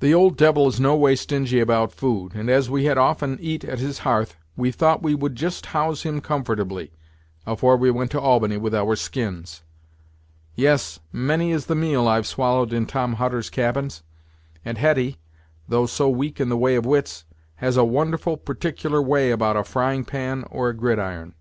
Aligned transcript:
The 0.00 0.12
old 0.12 0.36
devil 0.36 0.66
is 0.66 0.80
no 0.80 0.96
way 0.96 1.14
stingy 1.14 1.60
about 1.60 1.92
food, 1.92 2.34
and 2.34 2.50
as 2.50 2.68
we 2.68 2.86
had 2.86 2.98
often 2.98 3.38
eat 3.40 3.62
at 3.62 3.78
his 3.78 4.00
hearth, 4.00 4.34
we 4.56 4.72
thought 4.72 5.00
we 5.00 5.14
would 5.14 5.36
just 5.36 5.66
house 5.66 6.02
him 6.02 6.20
comfortably, 6.20 6.90
afore 7.46 7.76
we 7.76 7.88
went 7.92 8.10
to 8.10 8.20
Albany 8.20 8.56
with 8.56 8.74
our 8.74 8.96
skins. 8.96 9.62
Yes, 10.56 10.98
many 11.12 11.52
is 11.52 11.66
the 11.66 11.76
meal 11.76 12.08
I've 12.08 12.26
swallowed 12.26 12.72
in 12.72 12.84
Tom 12.84 13.12
Hutter's 13.12 13.48
cabins; 13.48 14.02
and 14.64 14.76
Hetty, 14.76 15.18
though 15.68 15.86
so 15.86 16.08
weak 16.08 16.40
in 16.40 16.48
the 16.48 16.58
way 16.58 16.74
of 16.74 16.84
wits, 16.84 17.24
has 17.58 17.76
a 17.76 17.84
wonderful 17.84 18.36
particular 18.36 19.00
way 19.00 19.30
about 19.30 19.56
a 19.56 19.62
frying 19.62 20.04
pan 20.04 20.42
or 20.50 20.68
a 20.70 20.74
gridiron! 20.74 21.36